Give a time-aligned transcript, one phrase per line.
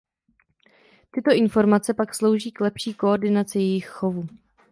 [1.11, 4.27] Tyto informace pak slouží k lepší koordinaci jejich chovu.